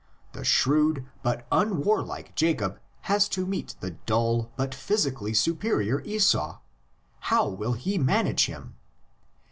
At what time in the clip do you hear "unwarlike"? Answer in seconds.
1.51-2.33